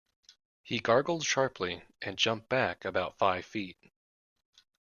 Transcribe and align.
He 0.63 0.79
gargled 0.79 1.23
sharply, 1.27 1.83
and 2.01 2.17
jumped 2.17 2.49
back 2.49 2.85
about 2.85 3.19
five 3.19 3.45
feet. 3.45 3.77